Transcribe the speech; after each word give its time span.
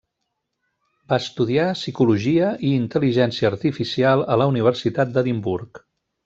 Va 1.11 1.19
estudiar 1.23 1.65
psicologia 1.79 2.47
i 2.69 2.71
intel·ligència 2.79 3.49
artificial 3.51 4.25
a 4.37 4.41
la 4.45 4.49
Universitat 4.55 5.13
d'Edimburg. 5.19 5.85